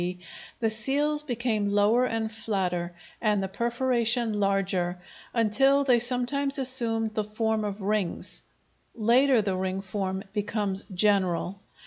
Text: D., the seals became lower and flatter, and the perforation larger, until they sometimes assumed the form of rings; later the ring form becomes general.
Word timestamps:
D., 0.01 0.17
the 0.59 0.71
seals 0.71 1.21
became 1.21 1.67
lower 1.67 2.05
and 2.07 2.31
flatter, 2.31 2.95
and 3.21 3.43
the 3.43 3.47
perforation 3.47 4.39
larger, 4.39 4.97
until 5.31 5.83
they 5.83 5.99
sometimes 5.99 6.57
assumed 6.57 7.13
the 7.13 7.23
form 7.23 7.63
of 7.63 7.83
rings; 7.83 8.41
later 8.95 9.43
the 9.43 9.55
ring 9.55 9.79
form 9.81 10.23
becomes 10.33 10.85
general. 10.91 11.61